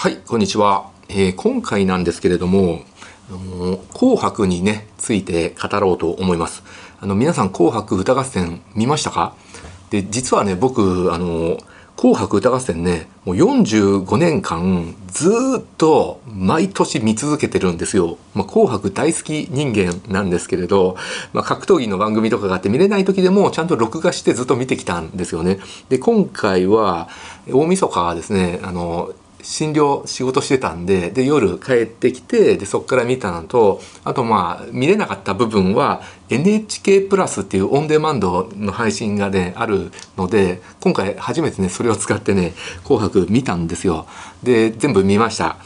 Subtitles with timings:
[0.00, 0.90] はい、こんにちは。
[1.10, 2.80] えー今回なんですけれども、
[3.28, 6.62] あの紅白にね、ついて語ろうと思います。
[7.00, 9.34] あの、皆さん紅白歌合戦見ましたか？
[9.90, 11.58] で、実はね、僕、あの、
[11.98, 15.28] 紅白歌合戦ね、もう45年間ず
[15.60, 18.16] っと毎年見続けてるんですよ。
[18.32, 20.96] まあ、紅白大好き人間なんですけれど、
[21.34, 25.58] まあ、格闘技の番組とかがあって見れない時でもちゃんと録画してずっと見てきたんですよね。
[25.90, 27.10] で、今回は
[27.52, 29.12] 大晦日はですね、あの、
[29.42, 42.54] 診療仕事してたんでで夜帰ってきてでそこから見たのとあとまあ見れなかった部分は NHK プラスっていうオンデマンドの配信がねあるので今回初めてねそれを使ってね
[42.84, 44.06] 「紅白」見たんですよ
[44.42, 45.56] で全部見ました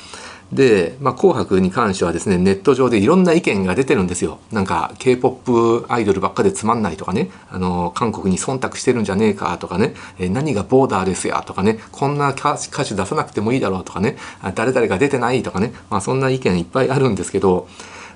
[0.54, 4.38] で、まあ、紅白に関してはですね、ネット上でいろんな意見が出てるんですよ。
[4.52, 14.16] なんか、K-POP アイドルばっかでつまんないとかね、あの、韓国に忖度してるんじゃねえかとかね、え何がボーダーレスやとかね、こんな歌手出さなくてもいいだろうとかね、
[14.54, 17.66] 誰々が出てないとかね、まあそんな意見いっぱいあるんですけど、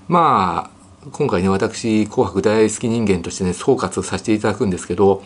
[0.07, 5.25] まあ、今回ね、私、紅白大好き人間としてね、総括させていただくんですけど、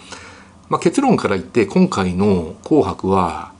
[0.70, 3.52] まあ結論から言って、今回の紅白は、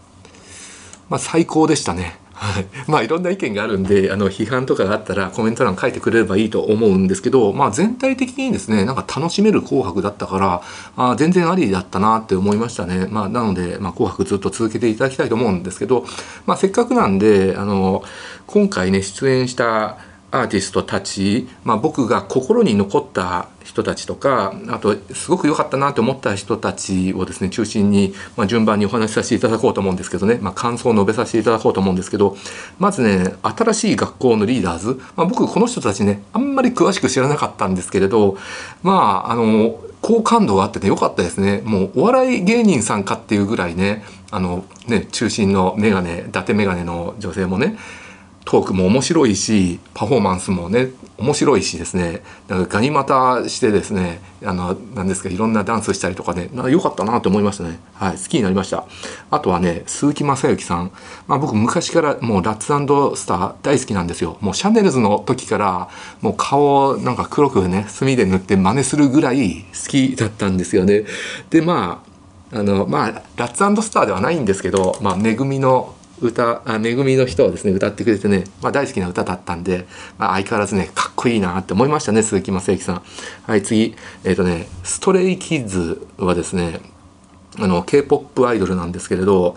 [1.11, 2.22] まあ最高でしたね。
[2.43, 2.67] はい。
[2.89, 10.62] まあいろんな意見があるんで、あの批判とかがあったらコメント欄書いてくれればいいと思うんですけど、まあ全体的にですね、なんか楽しめる紅白だったから、
[10.97, 13.07] あ全然ありだったなって思いましたね。
[13.09, 16.05] まあなので、まあ紅白ずっと続けていただきたいと思うんですけど、
[16.45, 18.03] まあせっかくなんで、あの、
[18.49, 19.99] 今回ね、出演した
[20.33, 32.36] アーティストたち、まあ、僕が心に残った人たちとかあとすごく良かったなと思った人たちをですね中心に、まあ、順番にお話しさせていただこうと思うんですけどね、まあ、感想を述べさせていただこうと思うんですけど。
[32.78, 38.36] まずね新しい学校のリーダーズ、まあ、僕この人たちねあんまり詳しく知らなかったんですけれど
[38.83, 38.92] ま
[39.27, 41.62] ああの好感度があってね良かったですね。
[41.64, 47.77] もうお笑い芸人さんかっていうぐらいねあのね中心のメガネ伊達メガネの女性もね
[48.45, 52.23] トークも面白いしパフォーマンスもね面白いしですね。
[52.49, 57.78] だからガニ股してですねあのなんですかいろんなダンスしたりとかねなんか良かったなと思いましたね。
[57.94, 58.84] はい好きになりました。
[59.31, 60.91] あとはね鈴木雅之さん、
[61.28, 64.39] まあ、僕昔からもうラッツスター大好きなんですよ。
[64.41, 65.89] もうシャネルズの時から
[66.21, 71.05] もう顔をなんか黒くね墨で塗って真似するぐらい好きだったんですよね。
[71.50, 72.03] でま
[72.53, 79.87] ああのまあラッツスターではないんですけど、まあ、めぐみの歌あめぐみの人をですね歌ってくれてね、まあ、大好きな歌だったんで、
[80.19, 83.03] まあ、相変わらずねかっこいいなって思いましたね鈴木雅之さん。
[83.47, 83.94] はい次。
[84.25, 86.81] えっ、とねストレイキッズはですね
[87.59, 89.56] あの k p o p アイドルなんですけれど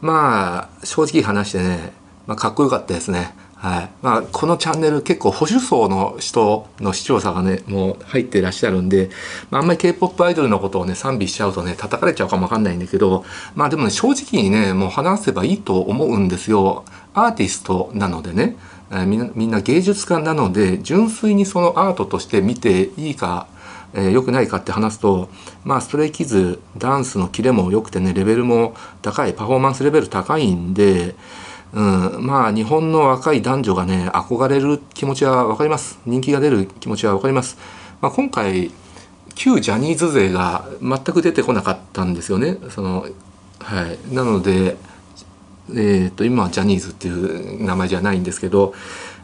[0.00, 1.92] まあ正直話してね、
[2.26, 3.34] まあ、かっこよかったですね。
[3.58, 3.90] はい。
[4.02, 9.08] まあ、このチャンネル結構保守層の人の視聴者がねもう入っていらっしゃるんで、
[9.50, 13.24] まあ、あんまり k p o p アイドルのことをね賛美しちゃうとね叩かれちゃうかもわかんないんだけど
[13.54, 16.84] まあでもね正直にねもう話せばいいと思うんですよ。
[17.14, 18.56] アーティストなのでね、
[18.90, 23.48] えーみんなみんな芸術家なので純粋にそのアートとして見ていいか
[23.94, 25.30] えーくないかって話すと
[25.64, 31.14] まあストレイキズダンスのキレも良くてねレベルも高いパフォーマンスレベル高いんで
[31.72, 35.98] うん、まあ日本の若い男女がね憧れる気持ちは分かります。
[36.06, 37.58] 人気が出る気持ちは分かります、
[38.00, 38.70] まあ、今回
[39.34, 42.58] 旧ジャニーズ勢が全く出てこなかったんですよね。
[42.70, 43.06] その
[43.58, 44.14] はい。
[44.14, 44.76] なので
[45.70, 48.72] えー、と今はジャニーズっていう名前じゃないんですけど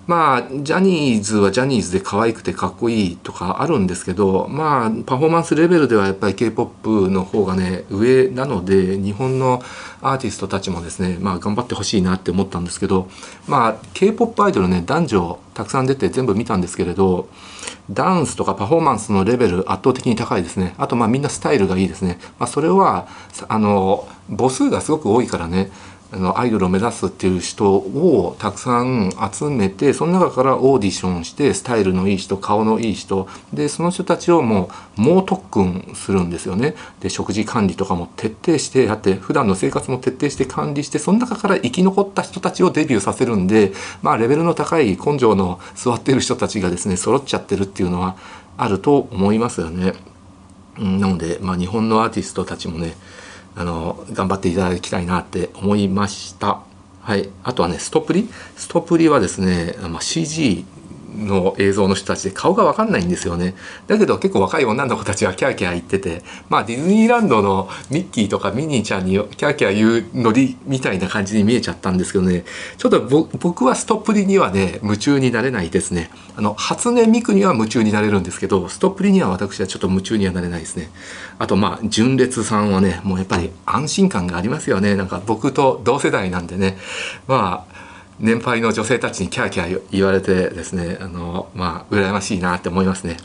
[0.06, 9.62] まあジャニーズはジャニーズで可愛くてかっこいいとかあるんですけどまあパフォーマンスレベルではやっぱり k p o p の方がね上なので日本の
[10.00, 13.08] アーティストたちもですねまあ頑張ってほしいなって思ったんですけど
[13.46, 17.28] まあ k p o p アイドルね男女たくさん出て全部見たんですけれど
[17.90, 20.74] ダンスとかパフォーマンスのレベル圧倒的に高いですね。
[20.78, 23.08] あとまあみんなスタイルがいいですね、まあ、それは
[23.48, 25.70] あの母数がすごく多いからね。
[26.12, 43.72] のアイドルを目指すっていう人をたくさん集めてその中からオーディションしてスタイルのいい人顔のいい人でその人たちをもう猛特訓するんですよねで食事管理とかも徹底してやって普段の生活も徹底して管理してその中から生き残った人たちをデビューさせるんで
[44.02, 48.16] まあレベルの高い根性の座っている人たちがですね揃っちゃってるっていうのは
[48.56, 49.94] あると思いますよね。
[50.78, 52.94] なので、まあ、日本のアーティストたちもね
[53.54, 56.60] あの頑張っていただきたいなって思いました。
[57.00, 58.28] はい、あとはねストプリ？
[58.56, 60.64] ストプリはですね、まあ、CG
[61.16, 63.54] の映像の人たちで顔が分かんないんですよね。
[63.86, 72.44] だけど結構若い女の子たちはキャーキャー言っててまあディズニーランドのミッキーとかミニーちゃんにキャーキャー言うノリみたいな感じに見えちゃったんですけどね。
[72.78, 73.00] ちょっと
[73.38, 76.10] 僕はストップリにはね夢中になれないですね。
[76.36, 80.90] あの初音ミクには夢中になれるんですけどストップリには私はちょっと夢中にはなれないですね。
[81.38, 84.96] あとまあ純烈さんはねもうやっぱり安心感がありますよね。
[84.96, 86.78] なんか僕と同世代なんでね。
[87.26, 87.71] まあ
[88.20, 93.16] 年配の女性たちにキャーキャー言われてですねあのまあ羨ましいなって思いますね。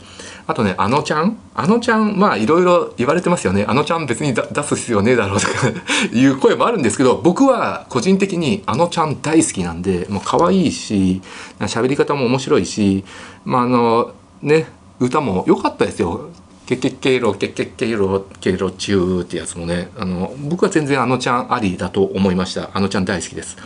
[0.46, 1.36] あとねあのちゃん？
[1.54, 3.64] あのちゃんまあいろいろ言われてますよね。
[3.68, 5.52] あのちゃん別に出す必要ねえだろうとか
[6.12, 11.20] いう声もあるんですけど僕は個人的にあのちゃん大好きなんでもう可愛いし
[11.60, 13.04] 喋り方も面白いし
[13.44, 14.12] まああの
[14.42, 14.66] ね
[15.00, 16.30] 歌も良かったですよ。
[16.66, 19.90] ケケケロケケケロケロチューってやつもね。
[19.98, 22.68] あの僕は全然あのちゃんありだと思いました。
[22.74, 23.56] あのちゃん大好きです。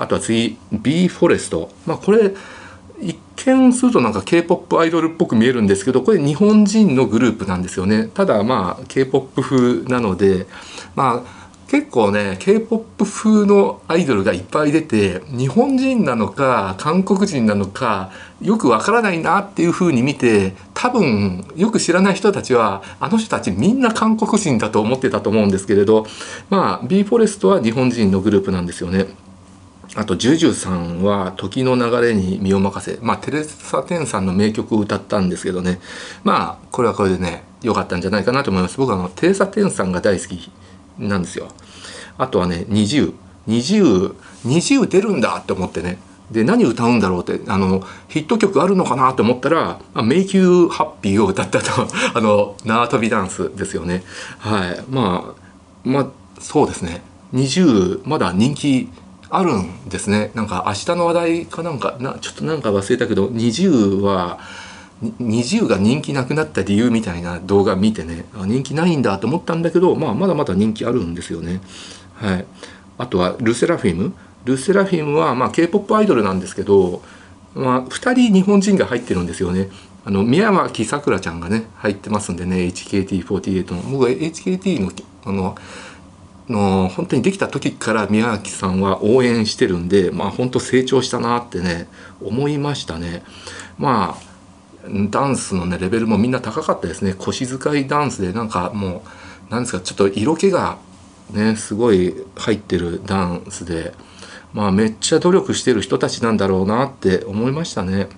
[0.00, 2.34] あとは次 B フォレストまあこれ
[3.02, 10.46] 一見するとなんか K-POP アイドルっぽく見えるんですけどこれ日本人のグループなんですよねただまあ K-POP 風なので
[10.94, 18.10] まあ結構ね K-POP 風のアイドルがいっぱい出て日本人なのか韓国人なのか
[18.40, 26.06] よくわからないなっていう風に見て多分よく知らない人たちはあの人たちみんな韓国人だと思ってたと思うんですけれど
[26.48, 29.06] まあ b フォレストは日本人のグループなんですよね。
[29.96, 32.98] あと、ジュジュさんは時の流れに身を任せ。
[33.02, 35.80] まあ、テレサ・テンさんの名曲を歌ったんですけどね。
[36.22, 38.76] まあ、これはこれでね、良かったんじゃないかなと思います。
[38.78, 40.50] 僕はあの、テレサ・テンさんが大好き
[40.98, 41.48] なんですよ。
[42.18, 43.14] あとはね、20。
[43.48, 44.14] 20、
[44.46, 45.98] 20出るんだって思ってね。
[46.30, 54.04] で、何歌うんだろうって、あの、ヒット曲あるのかなと思ったら、Make You Happy を歌ったと、 あの、縄跳びダンスですよね。
[54.38, 54.84] はい。
[54.88, 56.06] まあ、まあ、
[56.38, 57.02] そうですね。
[57.34, 58.88] 20、まだ人気
[59.30, 64.40] あるんですねなんか明日の話題かなんかなちょっとなんか忘れたけど20は
[65.02, 71.60] 20が人気なくなった理由みたいな動画見てね人気ないんだと思ったんだけど、まあ、まだまだ人気あるんですよね。
[72.14, 72.44] はい、
[72.98, 74.12] あとはルセラフィム
[74.44, 77.02] ルセラフィムは、まあ、k p o p アイドルなんですけど、
[77.54, 79.68] まあ、2人日本人が入ってるんですよね。
[80.04, 84.90] あの宮脇さくらちゃんがね入ってますんでね HKT48 の僕は HKT の
[85.24, 85.54] あの
[86.48, 91.88] の本当にできた時から宮脇さんは応援してるんでまあ本当成長したなってね
[92.20, 93.22] 思いましたね。
[93.78, 94.30] まあ
[95.10, 97.14] ダンスのねレベルもみんな高かったですね。
[97.14, 99.02] 腰使いダンスでなんかも
[99.48, 100.78] うなんですかちょっと色気が
[101.32, 103.92] ねすごい入ってるダンスで
[104.52, 108.08] まあめっちゃ努力してる人たちなんだろうなって思いましたね。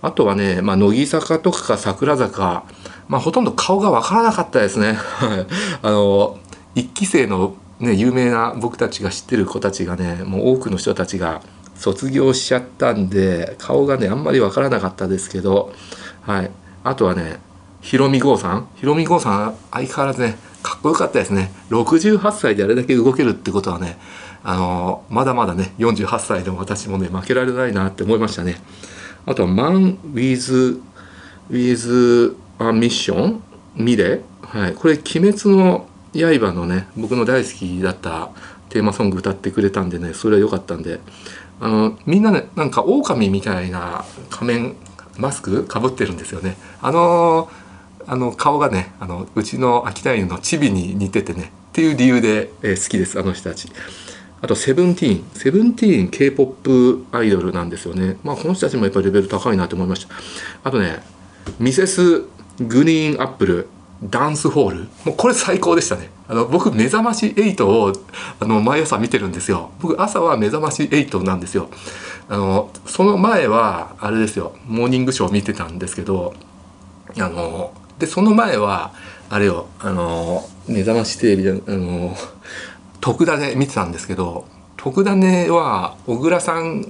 [0.00, 2.64] あとはね、まあ、乃木坂とか桜坂
[3.08, 4.96] まあほとんど顔がわからなかったですね。
[5.82, 6.38] あの
[6.74, 11.42] 1期生の、ね、有名な僕たちが知ってる子たちがねもう多くの人たちが
[11.74, 15.72] 卒業しちゃったんで顔がねあんまり分からなかったですけど、
[16.22, 16.50] はい、
[16.84, 17.38] あとはね
[17.80, 18.68] ひろみ郷さん。
[18.74, 21.52] ひろみ郷さん相変わらずねかっこよかったですね。
[21.70, 23.96] 68歳であれだけ動けるってことはね
[24.42, 28.56] あのまだまだね48歳でも私もね負けられないなって思いましたね。
[29.26, 30.80] あとは「マン・ウィズ・
[31.50, 33.42] ウィズ・ア・ミッション」
[33.76, 34.22] ミレ？
[34.42, 34.74] はい。
[34.74, 38.30] これ「鬼滅の刃のね僕の大好きだった
[38.68, 41.00] テーマソング歌ってくれたんでねそれは良かったんで。
[41.60, 44.76] あのみんなねなんか狼みたいな仮面
[45.16, 46.56] マスクかぶってるんですよね。
[46.80, 47.50] あの
[48.06, 53.70] あの顔がねあのうちの秋田犬のチビに似ててねっていう理由で、えー、好きですあの人たち。
[54.40, 55.30] あとセブンティーン。
[55.34, 58.18] セブンティーン K-POP アイドルなんですよね。
[58.22, 60.14] まあこの人たちもやっぱりレベル高いなと思いました。
[60.62, 61.02] あとね
[61.58, 62.24] ミセス
[62.60, 63.68] グリーンアップル。
[64.02, 64.76] ダンスホール。
[65.04, 66.10] もうこれ最高でしたね。
[66.28, 67.92] あの僕目覚まし8を
[68.38, 69.70] あの毎朝見てるんですよ。
[69.80, 71.68] 僕朝は目覚まし8なんですよ。
[72.28, 74.52] あのその前はあれですよ。
[74.66, 76.34] モーニングショー見てたんですけど
[77.16, 78.92] あのでその前は
[79.30, 79.66] あれよ。
[79.80, 82.14] あの目覚ましテレビであの
[83.00, 84.46] 徳田で見てたんですけど
[84.76, 86.82] 徳田ねは小倉さん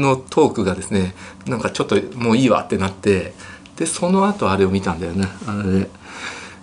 [0.00, 1.14] のトークがですね
[1.46, 3.34] なんかちょっともういいわってなって
[3.80, 5.26] でその後あれを見たんだよね。
[5.46, 5.90] あれで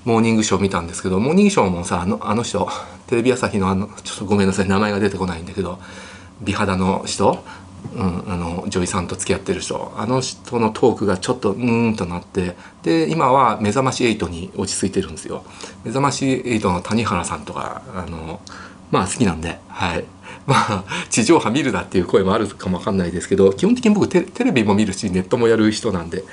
[0.06, 2.70] モーニングショー見たんですけどモーニングショーもさあのあの人
[3.08, 5.80] テレビ朝日のあのちょっとごめんなさい名前が出てこないんだけど
[6.42, 7.44] 美肌の人、
[7.96, 15.44] うん、あの女医さんと付き合ってる人あの人のトークがちょっとうーんとなってで今は「目覚まし8」に落ち着いてるんですよ。
[15.84, 18.42] 目覚まし8の谷原さんとかあの
[18.92, 20.06] まあ好きなんではい。
[20.46, 26.24] まあ地上波見るなっていう声もあるかもわかんないですけど基本的に僕テレビも見るしネットもやる人なんで。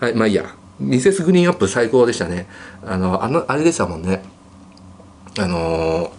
[0.00, 0.56] はいまあいいや。
[0.80, 2.48] ミセスグリーンアップ最高でしたね。
[2.84, 4.22] あのあのあれでしたもんね。
[5.38, 6.10] あの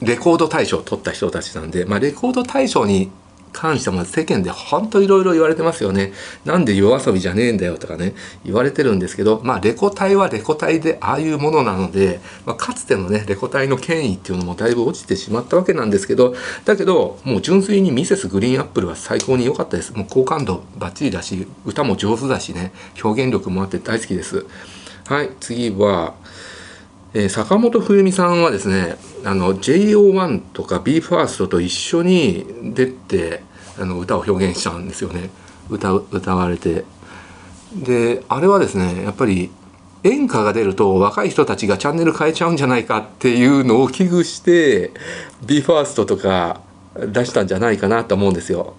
[0.00, 3.10] レコード大賞を取った人たちなんで、まあ、レコード大賞に
[3.52, 6.12] 関しても世間で本当いろいろ言われてますよね。
[6.44, 19.92] なんで夜遊びじゃねえんだよとかね、言われてるんですけど、まあレコ大はレコ大でああいうものなので、まあ、かつてのね、レコ大の権威っていうのもだいぶ落ちてしまったわけなんですけど、だけど、もう純粋にミセスグリーンアップルは最高に良かったです。
[19.94, 24.46] もう好感度バッチリだし、歌も上手だしね、表現力もあって大好きです。
[25.06, 26.14] はい、次は、
[27.14, 33.42] えー、坂本冬美さんはですねあの JO1 とか BE:FIRST と一緒に出て
[33.78, 35.30] あの歌を表現したんですよね
[35.68, 36.84] 歌歌われて
[37.74, 39.50] であれはですねやっぱり
[40.04, 44.92] 演歌が出ると若い人たちがチャンネル変えちゃうんじゃないかっていうのを危惧して
[45.44, 46.60] BE:FIRST とか
[46.94, 48.74] 出したんじゃないかなと思うんですよ。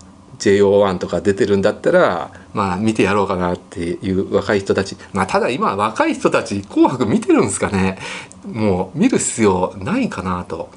[0.50, 4.98] JO1 とか出てるんだったらまあ見てやろうかなっていう若い人たち。
[5.14, 7.98] まあただ今若い人たち「紅白」見てるんですかね。
[8.46, 10.70] もう見る必要ないかなと。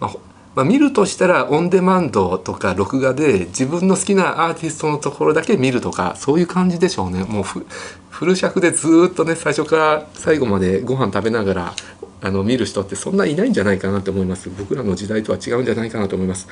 [0.00, 0.14] まあ
[0.54, 7.24] まあ、見るとしたらオンデマンドとか録画で自分の好きなアーティストのところだけ見るとかそういう感じでしょうね。
[7.24, 11.74] もうフル尺でずっとね最初から最後までご飯食べながら
[12.22, 14.48] あの見る人ってそんないないんじゃないかなと思います。
[14.48, 16.46] 僕らの時代とは違うんじゃないかなと思います。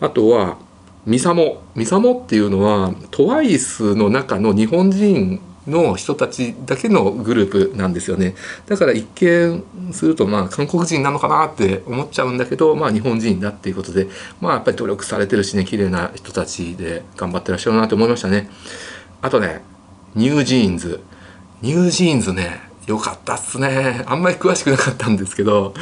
[0.00, 0.56] あとは
[1.06, 1.62] ミサモ。
[1.74, 8.34] ミサモっていうのはトワイスの中の日本人の人たちだけのグループなんですよね。
[8.66, 14.08] だから一見するとまあ韓国人なのかなって思っちゃうんだけどまあ日本人だっていうことで
[14.40, 18.50] まあやっぱり努力されてるしね綺麗な人たちで頑張ってらっしゃるなと思いましたね。
[19.22, 19.62] あとね
[20.14, 21.00] ニュージーンズ。
[21.62, 24.04] ニュージーンズね良かったっすね。
[24.06, 25.72] あんまり詳しくなかったんですけど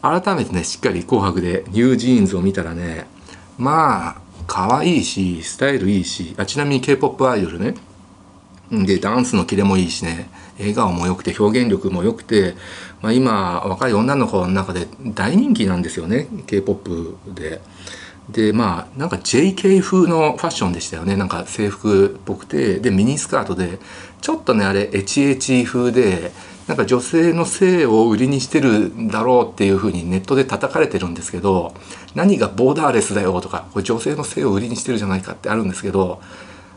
[0.00, 3.08] 改めてねしっかり「紅白」でニュージーンズを見たらね
[3.58, 7.74] まあ可愛いしスタイルいいしあちなみに k p o p アイドルね。
[8.70, 10.28] でダンスのキレもいいしね。
[10.58, 12.54] 笑顔も良くて表現力も良くて、
[13.00, 17.60] まあ、今若い女の子の中で大人気なんですよね k p o p で。
[18.30, 21.16] でまあなんか JK 風のファッションでしたよね。
[21.16, 22.80] なんか制服っぽくて。
[22.80, 23.78] でミニスカートで
[24.22, 26.32] ちょっとねあれエチエチ風で
[26.68, 31.74] なんか女性の性を売りにしてるんだろうっていうふうにネットで叩かれてるんですけど
[32.14, 36.20] 何がボーダーレスだよとかこれ女性の性を売りにしてるじゃないかってあるんですけど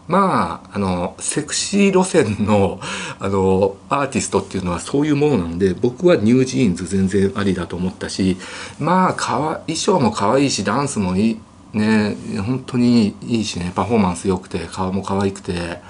[0.07, 2.79] まああのセクシー路線の
[3.19, 8.38] あのアーティストっていうのはそういうものなので僕はニュージーンズ全然ありだと思ったし
[8.79, 11.39] まあかわ衣装も可愛いしダンスもいい
[11.74, 15.81] ね本当にいいしねパフォーマンス良くて顔も可愛くて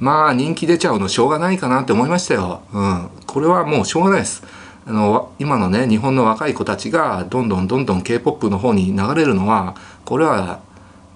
[0.00, 2.62] まあ人気出ちゃうのしょうがないかなって思いましたよ。
[2.72, 4.42] うん、これはもうしょうがないです。
[4.86, 9.76] あの今のね日本の若い子たちがどんどんどんどん k p o p の方に流れるのは
[10.06, 10.60] これは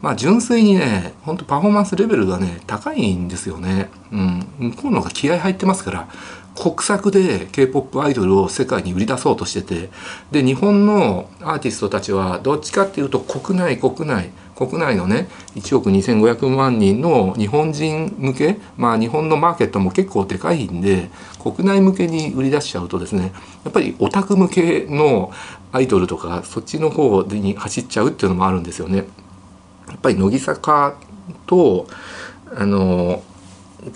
[0.02, 3.88] まあ純粋にねほんとパフォーマンスレベルがね高いんですよね。
[4.12, 6.08] うん、向こうの方が気合入ってますから
[6.54, 9.90] 国策で k p o p アイドルを世界に売り出そうとしてて
[10.30, 21.10] で日本のアーティストたちはどっちかっていうと国内国内国内のね1億2500万人の日本人向けまあ日本のマーケットも結構でかいんで
[21.42, 23.32] 国内向けに売り出しちゃうとですね
[23.64, 25.32] やっぱりオタク向けの
[25.72, 29.06] アイドルとかそっちの方に走っちゃうっていうのもあるんですよね。
[29.88, 30.96] やっぱり乃木坂
[31.46, 31.86] と
[32.54, 33.22] あの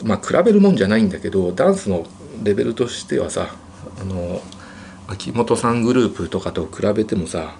[0.05, 2.05] まあ比べるもんじゃないんだけどダンスの
[2.43, 3.49] レベルとしてはさ
[4.01, 4.43] あの
[5.07, 7.55] 秋元さんグループとかと比べてもさ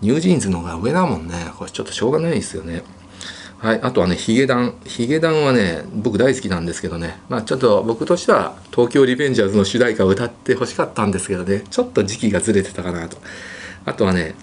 [0.00, 1.34] ニュージーンズの方が上だもんね。
[1.56, 2.82] これちょっとしょうがないですよね。
[3.58, 4.74] はいあとはねヒゲダン。
[4.84, 7.20] ヒゲダンはね僕大好きなんですけどね。
[7.28, 11.64] まあちょっと僕としては東京リベンジャーズの主題歌を歌ってほしかったんですけどね。
[11.68, 13.16] ちょっと時期がずれてたかなと。
[13.84, 14.34] あとはね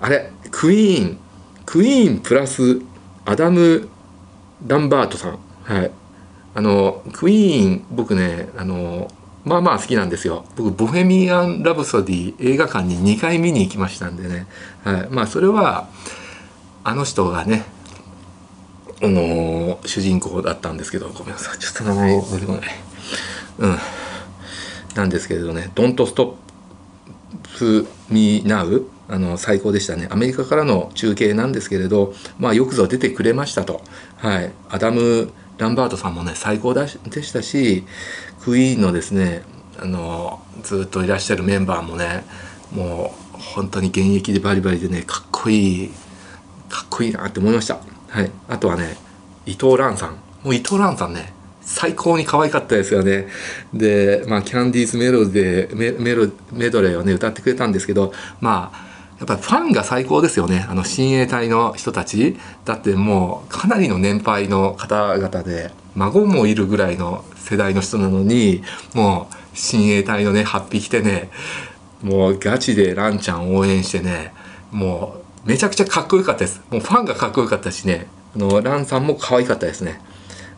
[0.00, 1.18] あれクイーン。
[1.64, 2.80] クイーンプラス
[3.24, 3.88] アダム・
[4.66, 5.38] ランバートさん。
[5.64, 5.90] はい。
[6.54, 9.10] あのクイーン僕ねあの
[9.46, 10.44] まあまあ好きなんですよ。
[10.56, 14.48] 僕ボヘミアン・ラブソディ映画館に2回見に行きましたんでね、
[14.82, 15.88] はい、まあそれは
[16.82, 17.64] あの人がね
[19.00, 21.58] あの主人公だったんですけどごめんなさい。
[21.60, 22.62] ちょっと名前出てこない。
[23.58, 23.78] うん。
[24.96, 26.34] なんですけれどね「Don't Stop
[28.10, 30.08] Me Now」あの最高でしたね。
[30.10, 33.80] アメリカからの中継なんですけれどまあよくぞ出てくれましたと。
[34.16, 34.50] はい。
[34.70, 37.84] アダム・ランバートさんもね最高でしたし
[38.42, 39.42] クイーンのですね
[39.78, 42.24] あのずっといらっしゃるメンバーもね
[42.72, 45.90] もう本当に現役でバリバリでねかっこいい
[46.68, 47.78] かっこいいなって思いました。
[48.08, 48.30] はい。
[48.48, 48.96] あとはね
[49.46, 50.16] 伊藤蘭さん。
[50.42, 53.28] もう伊藤蘭さんね最高に可愛かったですよね。
[53.72, 58.85] で、まあ、キャンディーズメロディメメロメドレーをね歌ってくれたんですけどまあ
[59.18, 60.66] やっぱりファンが最高ですよね。
[60.68, 62.36] あの親衛隊の人たち。
[62.64, 68.62] だってもうかなりの年配の方々で孫もいるぐらいの世代の人なのに
[68.94, 71.30] もう親衛隊のね8匹てね
[72.02, 74.34] もうガチでランちゃん応援してね
[74.70, 76.60] もうめちゃくちゃかっこよかったです。
[76.70, 80.00] もうファンがかっこよかったしねあのランさんも可愛かったですね。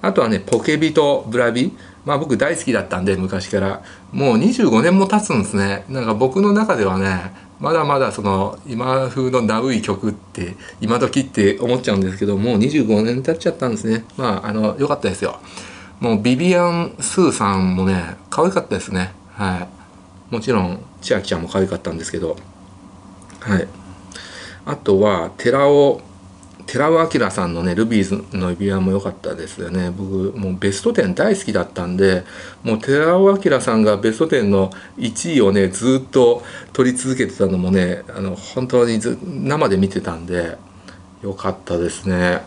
[0.03, 1.77] あとはねポケビとブラビ。
[2.05, 3.83] まあ僕大好きだったんで昔から。
[4.13, 5.85] もう25年も経つんですね。
[5.89, 14.05] なんか僕の中ではねまだまだその今風のナウい曲って今時って思っちゃうんですけどもう25年経っちゃったんですね。
[14.17, 15.41] まああの良かったですよ。
[16.01, 19.13] もうビビアン・スーさんもね可愛かったですね。
[19.33, 19.69] は
[20.31, 20.35] い。
[20.35, 22.37] もちろん千秋ちゃんも可愛かったんですけど。
[23.41, 23.69] はい。
[24.65, 26.01] あとは寺尾
[26.69, 29.91] 寺尾明さんのねルビーズの指輪も良かったですよね。
[29.91, 32.25] 僕もうベスト10大好きだったんで
[32.63, 36.43] もう寺尾明さんがベスト10の1位をねずっと
[36.75, 40.59] 取り続けてたのもねあの本当に生で見てたんで
[41.23, 42.43] 良かったですね。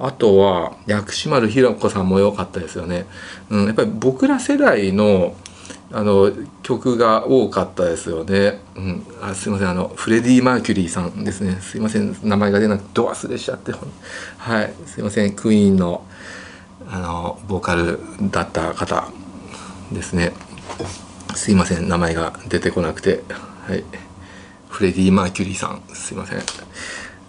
[0.00, 3.06] あとは薬師丸ひろ子さんも良かったですよね、
[3.50, 5.34] うん、やっぱり僕ら世代の
[5.90, 6.30] あの
[6.62, 8.60] 曲が多かったですよね。
[8.76, 9.68] うん、あすいません。
[9.68, 11.60] あのフレディ・マーキュリーさんですね。
[11.60, 12.14] すいません。
[12.22, 13.72] 名前が出なくてド忘れしちゃって
[14.38, 14.72] はい。
[14.86, 15.34] すいません。
[15.34, 16.04] クイーンの
[16.90, 17.98] あのボーカル
[18.30, 19.08] だった方
[19.92, 20.32] ですね。
[21.34, 21.88] すいません。
[21.88, 23.22] 名前が出てこなくて。
[23.66, 23.84] はい。
[24.68, 25.82] フレディ・マーキュリーさん。
[25.94, 26.38] すいません。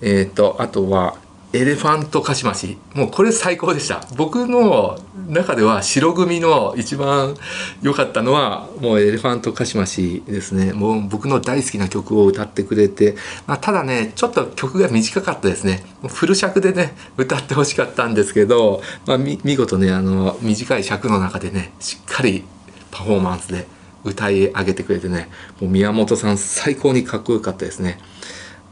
[0.01, 1.15] えっ、ー、とあとは
[1.51, 2.77] エレファントカシマシ。
[2.93, 4.05] もうこれ最高でした。
[4.15, 7.35] 僕の中では白組の一番
[7.81, 10.73] 良かったのはもうエレファントカシマシですね。
[10.73, 13.15] もう僕の大好きな曲を歌ってくれて、
[13.47, 15.83] まあ、ただねちょっと曲が短かったですね。
[16.07, 22.43] フル尺でね歌ってほしかったんですけど、まあ、見事ねあの短い尺の中でねしっかり
[22.91, 23.65] パフォーマンスで
[24.03, 25.29] 歌い上げてくれてね
[25.59, 27.97] もう宮本さん最高にかっこよかったですね。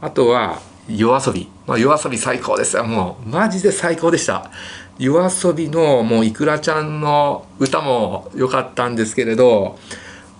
[0.00, 2.76] あとは夜遊び、まあ、夜遊び最高です。
[2.76, 4.50] よもうマジで最高でした。
[4.98, 9.78] 夜遊びのもういくらちゃんの歌も良かったんですけれど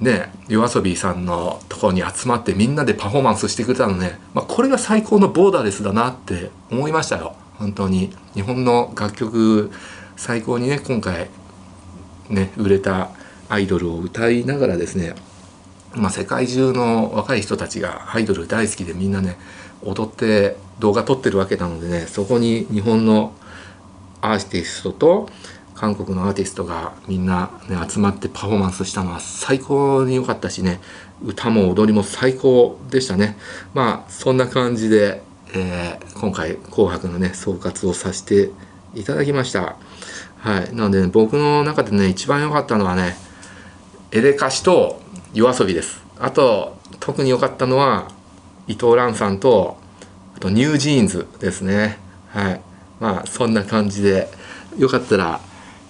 [0.00, 7.34] ね、 YOASOBI さんのところに集まってみんなでパフォーマンスしてくれたのね、まあ、これが最高のボーダーレスだなって思いましたよ。
[7.58, 8.12] 本当に。
[8.34, 9.70] 日本の楽曲
[10.16, 11.28] 最高にね今回
[12.28, 13.10] ね売れた
[13.48, 15.14] アイドルを歌いながらですね
[15.96, 19.38] まあ、世界中の若い人たちがアイドル大好きでみんなね
[19.82, 23.32] 踊って動画撮ってるわけなのでねそこに日本の
[24.20, 25.28] アーティストと
[25.74, 30.80] 韓国のアーティストがみんな、ね、集まってパフォーマンスしたのは最高に良かったしね
[31.22, 33.38] 歌も踊りも最高でしたね。
[33.72, 35.22] まあそんな感じで、
[35.54, 38.50] えー、今回「紅白」のね総括をさせて
[38.94, 39.76] いただきました。
[40.38, 40.74] はい。
[40.74, 43.16] なので、ね、僕の中でね一番良かったのはね
[44.12, 45.00] エレカシと
[45.34, 46.02] 夜遊びです。
[46.18, 48.08] あと特に良かったのは
[48.66, 49.76] 伊藤蘭さんと
[50.36, 51.98] あとニュージーンズですね。
[52.28, 52.60] はい。
[53.00, 54.28] まあそんな感じで
[54.78, 55.40] よかったら、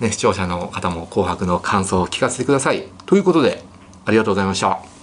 [0.01, 2.89] ね、視聴者の方も「紅白」の感想を聞かせてください。
[3.07, 3.65] ということで
[4.05, 4.96] ありがとうございました。